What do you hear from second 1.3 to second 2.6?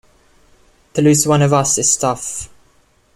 of us is tough.